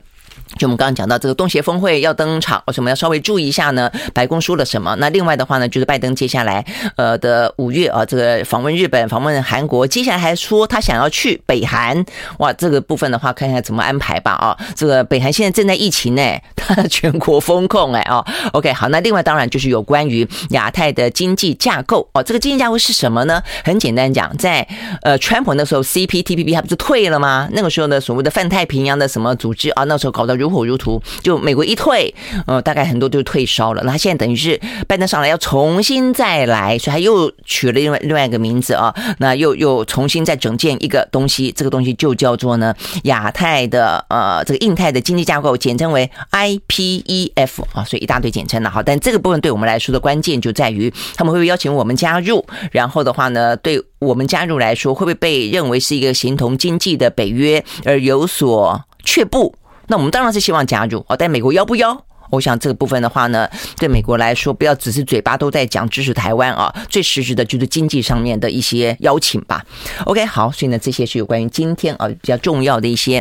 [0.58, 3.90] 就我们刚刚讲到这个东协峰会要登场，为什么要稍微注意一下呢？
[4.12, 4.94] 白宫说了什么？
[4.98, 6.64] 那另外的话呢，就是拜登接下来
[6.96, 12.04] 呃的五月啊，这个访问日本、访问韩国，接下来还说他想要去北韩，
[12.38, 14.56] 哇，这个部分的话，看看怎么安排吧啊。
[14.74, 16.22] 这个北韩现在正在疫情呢，
[16.56, 18.24] 他 全国封控哎哦。
[18.52, 23.40] OK，好，那另外当然就是有关于亚太的经济架构哦，这个经济架构是什么呢？
[23.64, 24.66] 很简单讲，在
[25.02, 27.48] 呃川普那时候 CPTPP 还不是退了吗？
[27.52, 30.39] 那个时候呢，所谓的泛太平洋的什么组织啊，那时候搞到。
[30.40, 32.12] 如火如荼，就美国一退，
[32.46, 33.82] 呃，大概很多都退烧了。
[33.84, 42.74] 那他现在等于是拜登上来要重新再来，所以他又取了另外另外一个名字啊，那又又重新再整建一个东西，这个东西就叫做呢
[43.04, 48.70] 亚太的呃这个印太的经济架构，简称为 IPEF 啊，所以一大堆简称了。
[48.70, 59.54] 好，但这个部分对我们来说的关键就在于他们会不会邀请我们加入，然后的话呢，对我们加入来说，会不会被认为是一个形同经济的北约而有所却步？
[59.90, 62.00] 那我们当然是希望加入哦，但美国要不要？
[62.30, 69.64] 我想这个部分的话呢，对美国来说，不要只是嘴巴都在讲支持台湾啊，最实质的就是经济上面的一些邀请吧。
[70.04, 73.20] OK，好，所以呢，这些是有关于今天啊比较重要的一些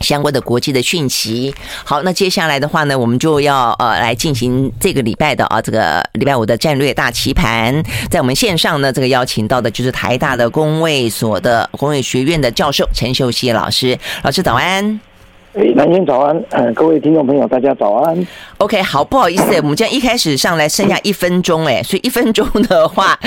[0.00, 1.54] 相关的国际的讯息。
[1.84, 14.98] 好，那接下来的话呢，我们就要呃来进行这个礼拜的啊这个礼拜五的战略大棋盘，在我们线上呢，这个邀请到的就是台大的公卫所的工卫学院的教授陈秀熙老师，老师早安。
[15.58, 18.26] 哎，南京早安，嗯，各位听众朋友，大家早安。
[18.58, 23.18] OK，好，不好意思，我们这样一开始上来剩下一分钟，哎，所以一分钟的话，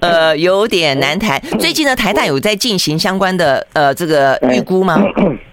[0.00, 1.40] 呃，有点难谈。
[1.58, 5.02] 最近呢，台大有在进行相关的呃这个预估吗？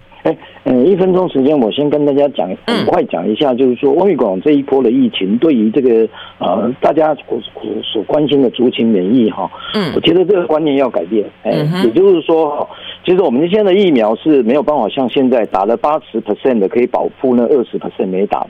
[0.69, 6.05] 嗯，一分钟时间，我先跟大家讲，很快讲一下，就是说，欧米伽这一波的疫情对于这个
[6.39, 7.39] 呃大家所
[7.81, 11.51] 所关心的族群免疫哈，嗯，我觉得这个观念要改变，哎，
[11.85, 12.67] 也就是说，
[13.05, 18.49] 其实我们现在的疫苗是没有办法像现在打了八十 percent 的可以保护那二十 percent 没打的，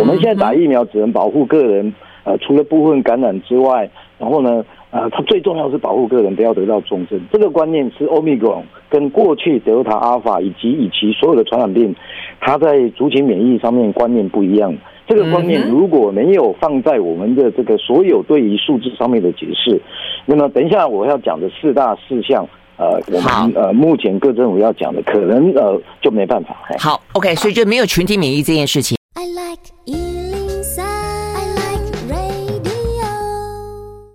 [0.00, 3.88] 我们现在打疫苗只能保护个人，呃，除了部分感染之外，
[4.18, 4.64] 然后呢。
[4.94, 11.92] 呃，它最重要是保护个人不要得到重症，这个观念是 Omicron 跟过去德尔塔、阿尔法以及以及所有的传染病，
[12.40, 14.72] 它在族群免疫上面观念不一样。
[15.08, 19.80] 这个观念如果没有放在我们的这个所有对于数字上面的解释，
[20.26, 26.56] 那么等一下我要讲的四大事项，呃，我们呃目前各政府要讲的，可能呃就没办法。
[26.78, 28.96] 好，OK，所以就没有群体免疫这件事情。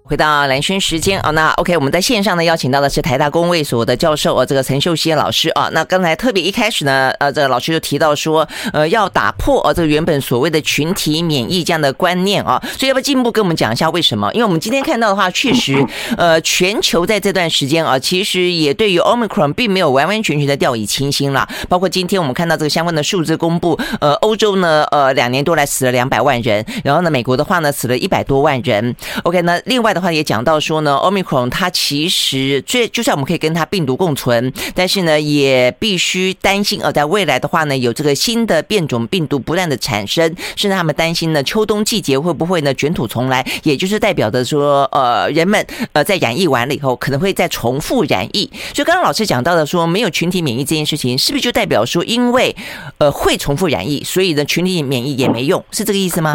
[0.10, 5.70] 回到蓝轩时间啊，那 OK，我们在线上呢邀请到的是台大公卫所的教授啊，这个陈秀熙老师啊。
[5.72, 14.34] 那刚才特别一开始呢，呃，这个老师就提到说，呃，要打破啊这个原本所谓的群体免疫这样的观念啊，所以要不要进一步跟我们讲一下为什么？
[14.34, 15.86] 因为我们今天看到的话，确实，
[16.18, 21.48] 呃，全球在这段时间啊，其实也对于 Omicron 并没有完完全全的掉以轻心了。
[21.68, 28.96] 包括今天我们看到这个相关的数字公布，呃，欧洲呢，呃，两年多来死了两百万人，然后呢，美国的话呢，死了一百多万人。
[29.22, 29.99] OK，那另外的。
[30.00, 48.50] 的话也讲到说呢，Omicron 它其实最就算我们可以跟它病毒共存，但是呢，也必须担心，呃在未来的话呢，有这个新的变种病毒不断的产生，甚至他们担心呢，秋冬季节会不会呢卷土重来，也就是代表的说，呃，人们呃在染疫完了以后，可能会再重复染疫。
[48.74, 52.56] 所以刚刚老师讲到的说，没有群体免疫这件事情，是不是就代表说，因为
[53.00, 56.34] 呃会重复染疫，所以呢群体免疫也没用，是这个意思吗？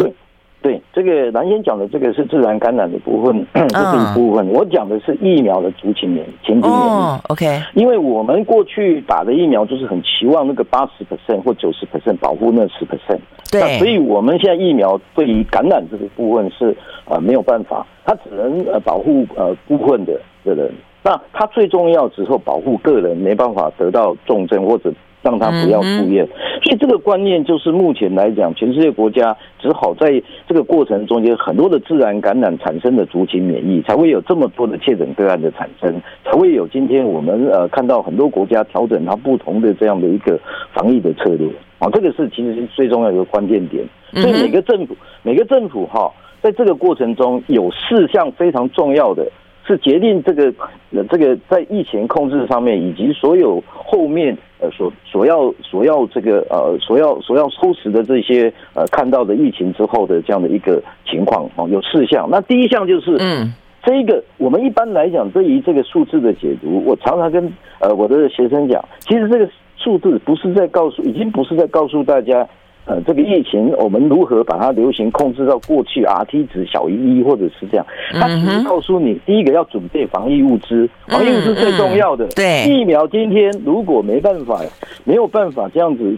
[0.65, 4.47] 对，这个蓝先讲的这个是自然感染的部分， 这是一部分。
[4.47, 6.89] 我讲的是疫苗的族群免疫、群体免疫。
[6.89, 7.61] 哦，OK。
[7.75, 13.19] 因为我们过去打的疫苗就是很期望那个八十 percent 或九十 percent 保护那十 percent。
[13.51, 13.61] 对。
[13.61, 16.75] 那所以我们现在疫苗对于感染这个部分是
[17.07, 20.71] 呃没有办法，它只能呃保护呃部分的的人。
[21.03, 24.91] 那它最重要之后保护个人没办法得到重症或者。
[25.25, 26.23] 让他不要住院，
[26.61, 40.39] 所以这个观念就是目前来讲，全世界国家只好在这个过程中间，很多的自然感染产生的族群免疫，才会有这么多的确诊个案的产生，才会有今天我们呃看到很多国家调整它不同的这样的一个
[40.71, 43.83] 防疫的策略啊，这个是其实是最重要的一个关键点。
[44.13, 49.25] 所以每个政府每个政府哈，在这个过程中有四项非常重要的。
[49.67, 50.53] 是决定这个
[50.91, 62.27] 呃，这个在疫情控制上面，以及所有后面呃所所要所要这个呃所要所要收拾的这些呃看到的疫情之后的这样的一个情况哦，有四项。
[62.29, 63.51] 那第一项就是嗯，
[63.83, 72.47] 这一个我们一般来讲对于这个数字的解读，我常常跟呃我的学生讲，其实这个数字不是在告诉，已经不是在告诉大家
[72.85, 77.85] 呃这个疫情，我们如何把它流行控制到过去 RT 值小于一，或者是这样？
[78.13, 82.27] 它只是告诉你，第一个要准备防疫物资，防疫物资最重要的。
[82.29, 84.61] 对，疫苗今天如果没办法，
[85.03, 86.17] 没有办法这样子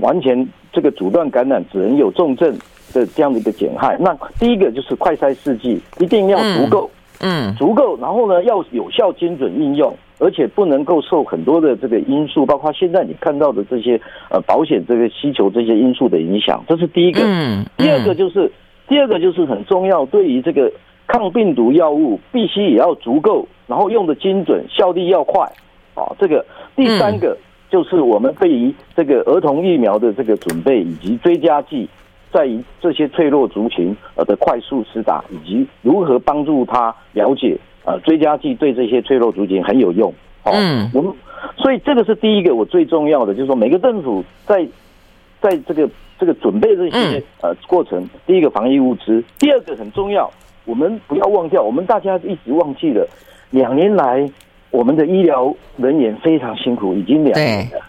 [0.00, 2.56] 完全这个阻断感染，只能有重症
[2.92, 3.96] 的这样的一个减害。
[3.98, 6.90] 那第一个就是快筛试剂一定要足够。
[6.94, 6.98] 嗯，
[7.56, 17.22] 足够，然后呢，要有效、精准应用，而且不能够受很多的这个因素，包括现在你看到的这些呃保险这个需求这些因素的影响，这是第一个。
[17.24, 18.50] 嗯，第二个就是
[18.88, 20.70] 第二个就是很重要，对于这个
[21.06, 25.42] 抗病毒药物必须也要足够，然后用的精准，效力要快。
[25.94, 27.36] 啊，这个第三个
[27.70, 31.88] 就是我们对于这个儿童疫苗的这个准备以及追加剂。
[32.32, 40.12] 在于这些脆弱族群呃的快速施打，以及如何帮助他了解呃追加剂对这些脆弱族群很有用。
[40.44, 41.12] 嗯，我们
[41.56, 44.66] 所以这个是第一个我最重要的，就是说每个政府在
[45.40, 50.30] 在这个这个准备这些呃过程，第一个防疫物资，第二个很重要，
[50.64, 53.06] 我们不要忘掉，我们大家一直忘记了，
[53.50, 54.28] 两年来
[54.70, 57.80] 我们的医疗人员非常辛苦，已经两年了，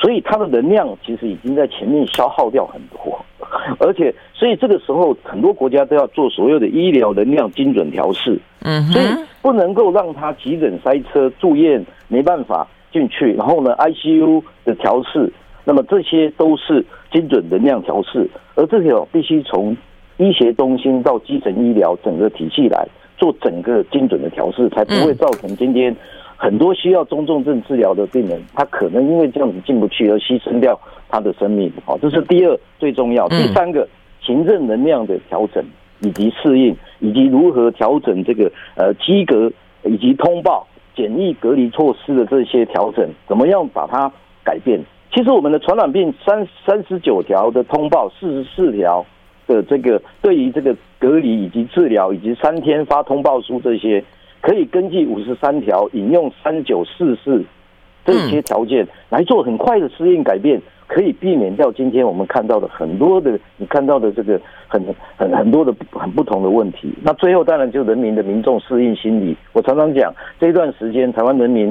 [0.00, 3.18] 所以它的能量其实已经在前面消耗掉很多。
[3.78, 8.38] 而且，所以这个时候，很多国家都要做所有的医疗能量精准调试。
[8.62, 9.06] 嗯，所以
[9.40, 15.32] 不能够让它急诊塞车住院没办法进去，然后呢，ICU 的调试，
[15.64, 19.76] 那么这些都是精准能量调试，而这个必须从
[20.18, 25.94] 医学中心到基层医疗整个体系来做整个精准的调试，才不会造成今天
[26.40, 30.80] 很多需要中重症治疗的病人，他可能因为这样子进不去而牺牲掉。
[31.10, 33.26] 他的生命，好，这是第二最重要。
[33.28, 33.88] 第三个，
[34.20, 35.64] 行政能量的调整
[36.00, 39.50] 以及适应，以及如何调整这个呃机格
[39.84, 44.12] 以及通报检疫隔离措施的这些调整，怎么样把它
[44.44, 44.78] 改变？
[45.14, 49.04] 其实我们的传染病三三十九条的通报，四十四条
[49.46, 54.04] 的这个对于这个隔离以及治疗以及三天发通报书这些，
[54.40, 57.44] 可以根据五十三条引用三九四四
[58.04, 60.60] 这些条件来做很快的适应改变。
[60.88, 64.82] 可以避免掉今天我们看到的很多的，你看到的这个很
[65.18, 66.90] 很很多的很不同的问题。
[67.02, 69.36] 那最后当然就人民的民众适应心理。
[69.52, 71.68] 我常常讲，这一段时间台湾人民，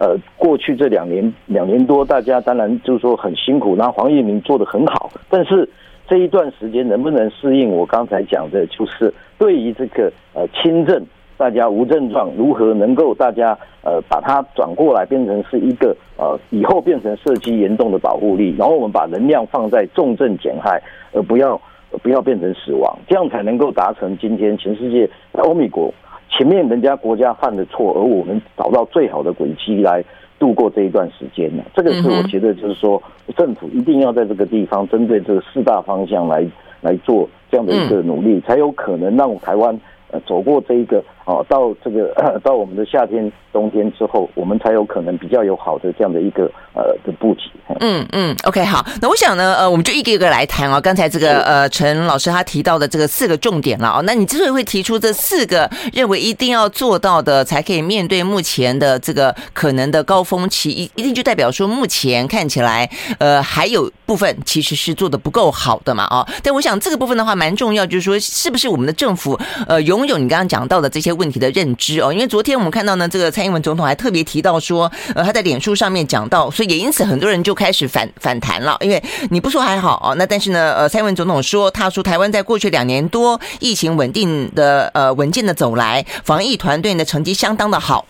[0.00, 5.12] 呃，过去这两年两年多，大家当然就是说很辛苦，那黄益民做得很好。
[5.30, 5.68] 但是
[6.08, 7.70] 这一段时间能不能适应？
[7.70, 11.06] 我刚才讲的就是对于这个呃轻症。
[11.36, 21.60] 大家无症状，如何能够大家呃把它转过来，变成是一个呃以后变成社区严重的保护力，然后我们把能量放在重症减害，而不要
[22.02, 25.92] 不要变成死亡，这样才能够达成今天全世界欧美国
[26.30, 30.02] 前面人家国家犯的错，而我们找到最好的轨迹来
[30.38, 31.62] 度过这一段时间呢。
[31.74, 33.02] 这个是我觉得就是说
[33.36, 36.46] 政府一定要在这个地方针对这个四大方向来
[36.80, 39.78] 来做这样的一个努力，才有可能让台湾。
[40.12, 42.14] 呃，走过这一个哦，到这个
[42.44, 47.50] 到我们的夏天、冬天之后，我们才有可能比较有好的这样的一个呃的布局。
[47.80, 50.80] 嗯嗯，OK，好，那我想呢，呃，我们就一个一个来谈啊。
[50.80, 62.88] 刚才这个呃陈老师他提到的这个四个重点了啊，那你之所以会提出这四个认为一定要做到的，才可以面对目前的这个可能的高峰期，一一定就代表说目前看起来
[63.18, 66.24] 呃还有部分其实是做的不够好的嘛啊。
[66.44, 69.95] 但我想这个部分的话蛮重要，就是说是不是我们的政府呃有。
[69.96, 88.04] 拥有你刚刚讲到的这些问题的认知哦，因为昨天我们看到呢，这个蔡英文总统还特别提到说，呃，他在脸书上面讲到，所以也因此很多人就开始反反弹了，因为你不说还好哦，那但是呢，呃，蔡英文总统说，他说台湾在过去两年多疫情稳定的呃稳健的走来，防疫团队呢成绩相当的好。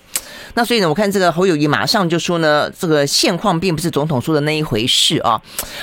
[0.56, 5.38] 那所以呢，我看这个侯友谊马上就说呢，这个现况并不是总统说的那一回事啊。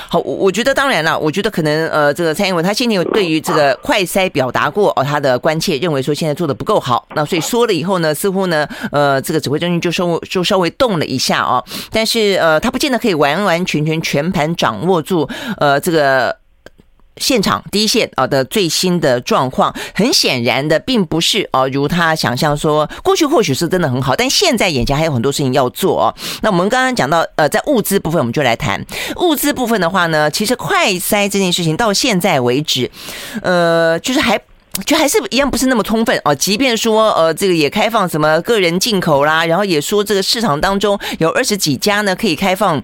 [0.08, 7.06] 好，我我觉得当然了，我觉得可能呃，这个蔡英文他先前有对于这个快筛表达过哦他的关切，认为说现在做的不够好。
[7.14, 11.62] 那所以说了以后呢，似乎呢，呃，这个指挥中心就稍微就稍微动了一下啊。
[11.92, 16.43] 但是呃，他不见得可以完完全全全盘掌握住呃这个。
[17.16, 26.14] 现场第一线啊的最新的状况，很显然的，并不是哦，如他想象说，过去或许是真的很好，但现在眼前还有很多事情要做哦。
[26.42, 28.84] 那我们刚刚讲到，呃，在物资部分，我们就来谈
[29.16, 32.90] 物资部分的话呢，其实快筛这件事情到现在为止，
[33.42, 34.40] 呃，就是还
[34.84, 36.34] 就还是一样不是那么充分哦。
[36.34, 42.82] 即便说呃，这个也开放什么个人进口啦，然后也说这个市场当中有二十几家呢可以开放。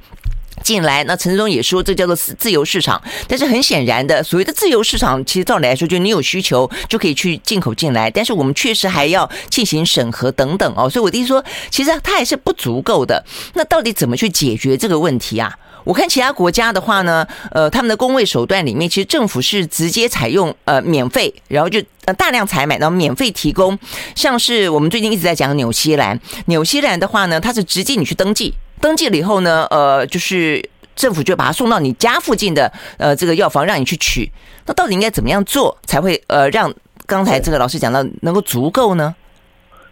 [0.62, 13.24] 进来，那陈时中也说这叫做自由市场，但是很显然的，所谓的自由市场，其实照理来说，就你有需求就可以去进口进来，但是我们确实还要进行审核等等哦，所以我的意思说，其实它还是不足够的。
[13.55, 15.57] 那到底怎么去解决这个问题啊？
[15.82, 23.78] 我看其他国家的话呢，呃，他们的工位手段里面，其实政府是直接采用呃免费，然后就呃大量采买，然后免费提供。
[24.14, 34.31] 像是我们最近一直在讲纽西兰，纽西兰的话呢，它是直接你去登记，登记了以后呢，呃，就是政府就把它送到你家附近的呃这个药房让你去取。
[34.66, 36.72] 那到底应该怎么样做才会呃让
[37.07, 39.14] 刚才这个老师讲到能够足够呢？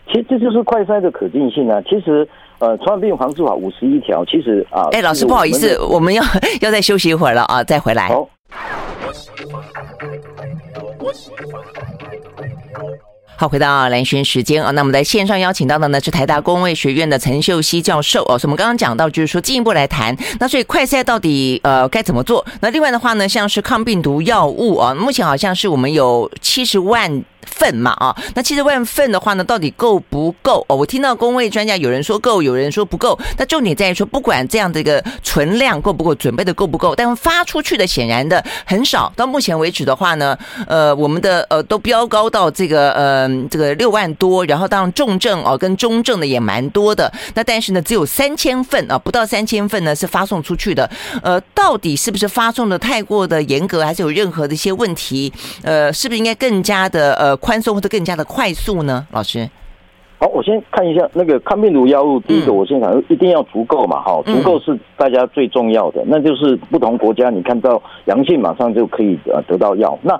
[0.06, 1.80] 其实这就是快筛的可定性啊。
[1.82, 2.28] 其实。
[2.60, 6.20] 呃，传染病防治法五十一条，其实啊，哎，老师不好意思，我们要
[6.60, 8.08] 要再休息一会儿了啊，再回来。
[8.08, 8.28] 好，
[13.40, 22.44] 好，回到蓝轩时间啊，那我们在线上邀请到的呢是台大公卫学院的陈秀熙教授哦，所以我们刚刚讲到，就是说进一步来谈，那所以快筛到底呃该怎么做？
[22.60, 27.22] 那另外的话呢，像是抗病毒药物啊，目前好像是我们有七十万。
[27.50, 30.76] 份嘛啊，那七十万份的话呢，到底够不够哦？
[30.76, 33.18] 我听到公卫专家有人说够，有人说不够。
[33.38, 39.10] 那重点在于说，不管这样的一个存量够不够，准备的够不够，但发出去的显然的很少。
[39.16, 40.36] 到目前为止的话呢，
[40.66, 47.12] 呃，我们的呃都飙高到这个呃嗯这个六万多，然后当然重症哦跟中症的也蛮多的。
[47.34, 50.90] 那但是呢，只有三千份啊，不到三千份呢是发送出去的。
[51.22, 55.32] 呃，到底是不是发送的太过的严格，还是有任何的一些问题？
[55.62, 57.38] 呃，是不是应该更加的呃？
[57.38, 59.06] 宽松或者更加的快速呢？
[59.12, 59.48] 老师，
[60.18, 62.18] 好，我先看一下那个抗病毒药物。
[62.20, 66.02] 第一个，我先讲，一定要足够嘛，哈，足够是大家最重要的。
[66.06, 69.96] 那就是不同国家，你看到阳性马上就可以呃得到药。
[70.02, 70.18] 那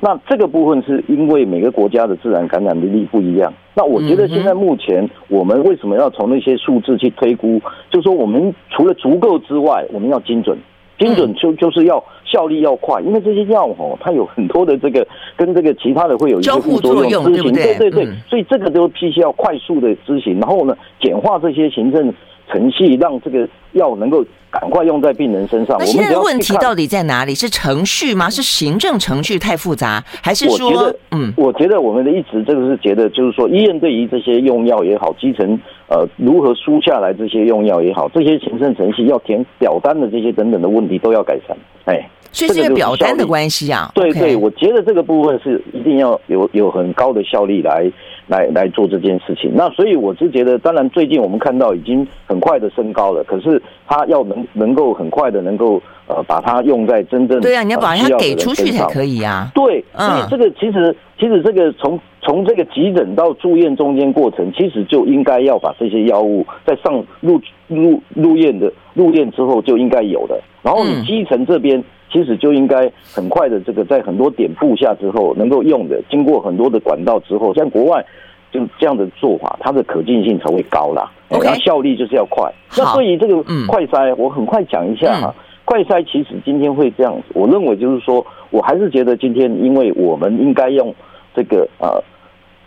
[0.00, 3.52] 那这个部分是因为每个国家的自然感染的力不一样。
[3.74, 7.60] 那我觉得现在目前我们为什么要从那些数字去推估？
[7.90, 10.58] 就是说我们除了足够之外，我们要精准。
[10.98, 22.12] 精准就就是要效力要快，因为这些药哦，它有很多的这个跟这个其他的会有一些副作用对对对，所以这个都必须要快速的执行，然后呢，简化这些行政
[22.48, 25.76] 程序，让这个药能够赶快用在病人身上。
[25.78, 27.34] 那现在问题到底在哪里？
[27.34, 28.28] 是程序吗？
[28.30, 30.68] 是行政程序太复杂，还是说？
[30.68, 35.58] 我觉得，嗯，我觉得我们的一直这个是觉得，就是说医院对于这些用药也好，基层。
[35.90, 41.56] 呃，如何输下来这些用药也好，这些行政程序要填表单的这些等等的问题都要改善。
[41.86, 47.90] 哎，所以这个表单的关系啊，对对，我觉得这个部分是一定要有有很高的效率来
[48.28, 49.50] 来来做这件事情。
[49.54, 59.50] 那所以我是觉得，当然最近我们看到已经很快的升高了，可是它要能能够很快的能够呃把它用在真正对啊，你要把它给出去才可以啊。
[59.54, 61.98] 对，所以这个其实其实这个从。
[62.20, 70.38] 从这个急诊到住院中间过程，其实就应该要把这些药物在上入入入院的入院之后就应该有的。
[70.60, 78.04] 然后你基层这边其实就应该很快的这个在很多点布下之后能够用的，经过很多的管道之后，像国外
[78.50, 81.10] 就这样的做法，它的可进性才会高啦。
[81.28, 82.52] 然后效率就是要快。
[82.76, 85.34] 那对于这个快筛，我很快讲一下哈。
[85.64, 90.94] 快筛其实今天会这样子，我认为就是说我还是觉得今天，因为我们应该用
[91.34, 92.02] 这个呃。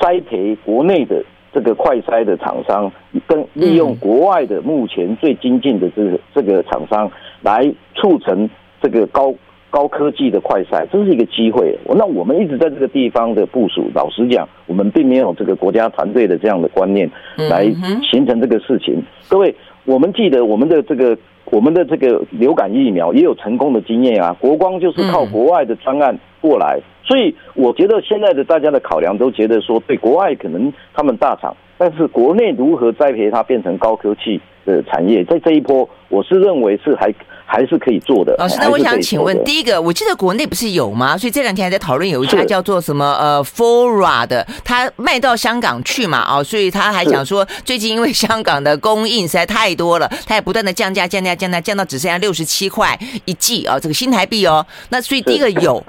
[0.04, 1.24] 栽培国内的
[1.54, 2.92] 这个快筛的厂商，
[3.28, 7.08] 跟利用国外的目前最精进的这个这个厂商
[7.44, 8.50] 来促成
[8.82, 9.34] 这个高
[9.70, 11.78] 高科技的快筛，这是一个机会。
[11.96, 17.66] 那我们一直在这个地方的部署，老实讲，我们并没有这个国家团队的这样的观念来
[18.12, 19.02] 形成这个事情。
[19.30, 19.56] 各位，
[19.86, 26.80] 我们记得我们的这个我们的这个流感疫苗也有成功的经验啊，国光就是靠国外的专案过来。
[27.04, 37.14] 所以我觉得现在的大家的考量都觉得说，对国外可能他们大厂，但是国内如何栽培它变成高科技的产业，在这一波，我是认为是还
[37.52, 38.34] 还是可以做的。
[38.38, 41.18] 老师，那我想请问，第一个，我记得国内不是有吗？
[41.18, 54.66] 所以这两天还在讨论有一家叫做什么呃 Fora 的，他卖到香港去嘛哦，所以他还想说，最近因为香港的供应实在太多了，他也不断的降价降价降价，降到只剩下六十七块一季啊，这个新台币哦。
[54.88, 55.84] 那所以第一个有。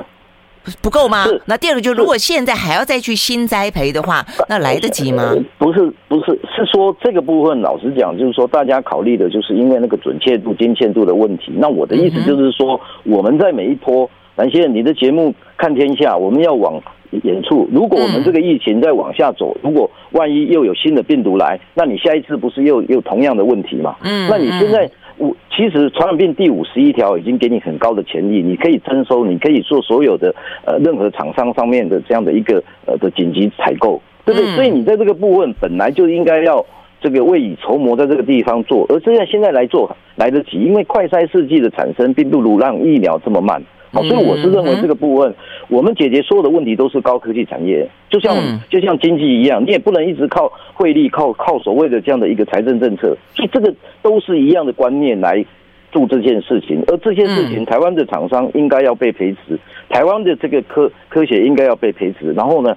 [0.80, 1.26] 不够吗？
[1.46, 5.34] 那第二个就是，如果现在还要再去新栽培的话，那来得及吗？
[5.58, 11.52] 不是，不是，是说这个部分，老实讲，就是说大家考虑的就是因为那个准确度、精确度的问题。
[11.56, 17.68] 那我的意思就是说，我们在每一波，蓝先生，你的节目看天下，我们要往远处。
[17.72, 23.96] 如果我们这个疫情再往下走，如果万一又有新的病毒来，那你下一次不是又又同样的问题嘛？
[24.02, 24.90] 嗯，那你现在。
[25.18, 30.34] 我其实传染病第五十一条已经给你很高的权利，你可以征收，你可以做所有的
[30.66, 34.50] 呃任何厂商上面的这样的一个呃的紧急采购，对不对？
[34.54, 36.64] 所以你在这个部分本来就应该要
[37.00, 43.62] 这个未雨绸缪，在这个地方做，而现在现在来做来得及，因为快筛试剂的产生并不如让疫苗这么慢。
[43.92, 45.34] 好，所以我是认为这个部分，
[45.68, 48.34] 我们解决所有的问题都是高科技产业，就像
[48.70, 55.44] 就像经济一样，你也不能一直靠汇率，靠靠所谓的这样的一个财政政策，所以这个都是一样的观念来
[55.92, 59.58] 做这件事情，而这件事情，台湾的厂商应该要被培植，
[59.90, 62.74] 台湾的这个科科学应该要被培植，然后呢，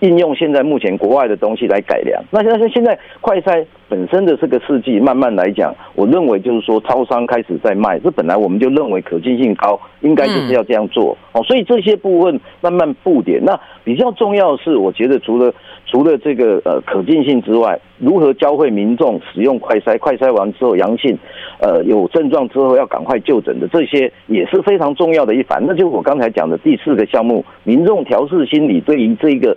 [0.00, 2.22] 应用现在目前国外的东西来改良。
[2.30, 11.42] 那现在现在快筛本身的这个试剂，慢慢来讲，我认为就是说，超商开始在卖，这本来我们就认为可进性高，应该就是要这样做哦。
[11.42, 13.44] 所以这些部分慢慢布点。
[13.44, 15.52] 那比较重要的是，我觉得除了
[15.86, 21.18] 除了这个呃可进性之外，如何教会民众使用快筛，快筛完之后阳性，
[21.60, 25.60] 呃有症状之后要赶快就诊的，这些也是非常重要的一环。
[25.66, 29.56] 那就是我刚才讲的第四个项目，民众调试心理，对于这个。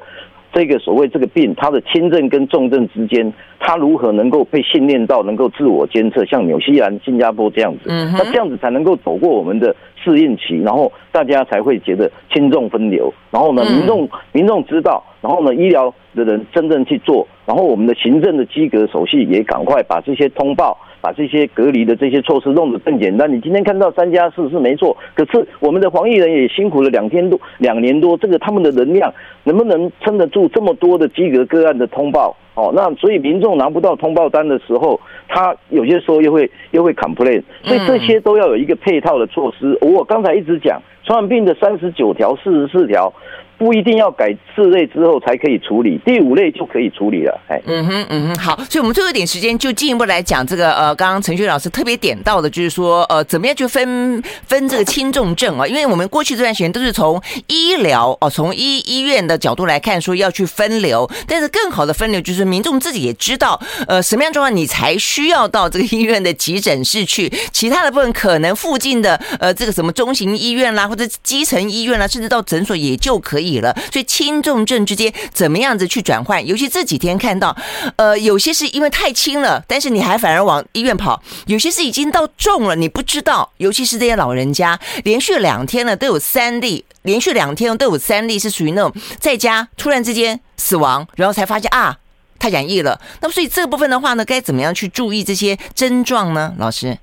[0.53, 20.77] 这个所谓这个病，它的轻症跟重症之间，它如何能够被训练到能够自我监测，像纽西兰、新加坡这样子，那这样子才能够走过我们的适应期，然后大家才会觉得轻重分流，然后呢，民众民众知道，然后呢，医疗的人真正去做，然后我们的行政的机格手续也赶快把这些通报。
[21.03, 23.29] 把这些隔离的这些措施弄得更简单。
[23.29, 32.33] 你今天看到三加四是没错，可是我们的防疫人也辛苦了两天多、两年多，这个他们的能量能不能撑得住这么多的机格个案的通报？
[32.55, 34.97] 哦，那所以民众拿不到通报单的时候，
[35.27, 39.77] 他有些时候又会又会 complain，所以这些都要有一个配套的措施。
[39.81, 43.13] 我刚才一直讲传染病的三十九条、四十四条。
[43.57, 47.39] 不一定要改四类之后才可以处理，第五类就可以处理了。
[47.47, 55.65] 哎，嗯哼，嗯哼，好，所以我们最后一点时间就进一步来讲这个呃，刚刚陈旭老师特别点到的，就是说呃，怎么样去分分这个轻重症啊？
[55.65, 73.42] 因为我们过去这段时间都是从医疗哦，从医医院的角度来看，说要去分流，但是更好的分流就是民众自己也知道，呃，什么样状况你才需要到这个医院的急诊室去，其他的部分可能附近的呃这个什么中型医院啦，或者基层医院啦，甚至到诊所也就可以。
[73.59, 76.45] 了，所以轻重症之间怎么样子去转换？
[76.45, 77.55] 尤其这几天看到，
[77.95, 83.51] 呃，有些是因为太轻了，但是你还反而往医院跑；有些是已经到重了，你不知道。
[83.57, 91.97] 尤其是这些老人家，连续两天了都有三例，连续两天都有三例是属于那种在家突然之间死亡，然后才发现啊，
[92.39, 92.99] 他染疫了。
[93.21, 96.53] 那么所以这部分的话呢，该怎么样去注意这些症状呢？
[96.57, 96.97] 老师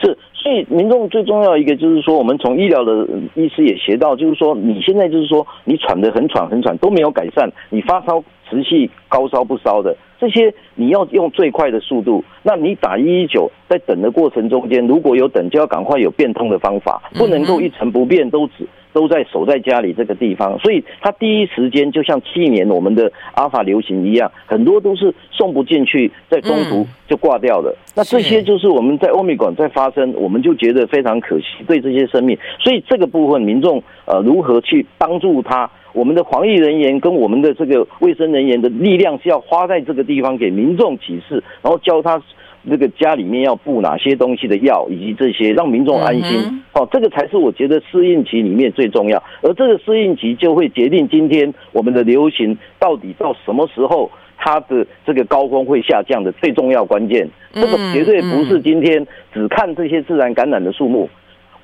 [0.00, 0.18] 是。
[0.46, 12.22] 所以民众最重要一个就是说，我们从医疗的医师也学到，就是说你现在就是说你喘得很喘很喘都没有改善，你发烧持续高烧不烧的这些，你要用最快的速度。
[12.44, 18.64] 那你打一一九，在等的过程中间，如果有等，就要赶快有变通的方法，不能够一成不变都只。
[18.96, 27.76] 都在守在家里这个地方，所以他第一时间就像去年我们的阿尔法流行一样，很多都是送不进去，在中途就挂掉了。
[27.94, 32.38] 那这些就是我们在欧米馆在发生，我们就觉得非常可惜，对这些生命。
[32.58, 35.70] 所以这个部分，民众呃如何去帮助他？
[35.92, 42.22] 我们的防疫人员跟我们的这个卫生人员的力量是要花在这个地方给民众启示，然后教他。
[42.68, 49.22] 这个家里面要布哪些东西的药，以及这些让民众安心哦，这个才是我觉得适应期里面最重要。
[49.42, 57.28] 而这个适应期就会决定今天我们的流行到底到什么时候，它的这个高峰会下降的最重要关键。
[57.52, 61.08] 这个绝对不是今天只看这些自然感染的数目。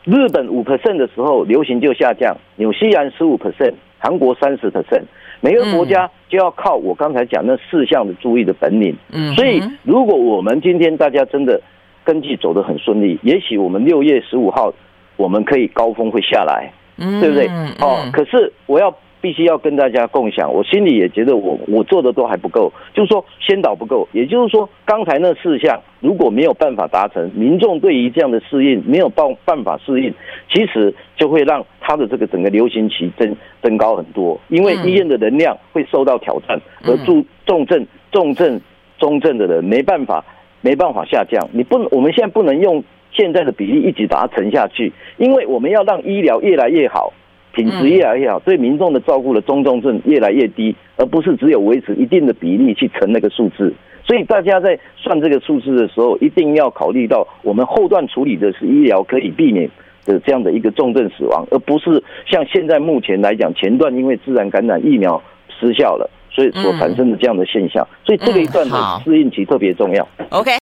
[0.05, 5.03] 日本五 percent 的时候流行就下降，纽西兰十五 percent，韩国三十 percent。
[5.43, 8.97] 每个国家就要靠我刚才讲那四项的注意的本领。
[9.13, 11.61] 嗯，所以如果我们今天大家真的
[12.03, 14.73] 根据走得很顺利，也许我们六月十五号
[15.17, 17.47] 我们可以高峰会下来，对不对？
[17.81, 18.97] 哦，可是我要。
[19.23, 30.13] 必须要跟大家共享，我心里也觉得我我做的都还不够，就是说先导不够，也就是说刚才那四项如果没有办法达成，民众对于这样的适应没有办办法适应，
[30.53, 38.61] 其实就会让他的这个整个流行期增增高很多，因为医院的能量会受到挑战，而重重症、重症、
[38.99, 40.25] 中症的人没办法
[40.61, 47.13] 没办法下降，你不我们现在不能用现在的比例一直把它沉下去，因为我们要让医疗越来越好。
[47.53, 53.73] 品质越来越好，对民众的照顾的中重症越来越低，而不是只有维持一定的比例去乘那个数字。
[54.05, 59.71] 所以大家在算这个数字的时候，一定要考虑到我们后段处理的是医疗可以避免
[60.05, 67.87] 的这样的一个重症死亡，而不是像现在目前来讲，前段因为自然感染疫苗失效了，所以所产生的这样的现象。
[68.05, 70.07] 所以这个一段的适应期特别重要。
[70.31, 70.62] OK。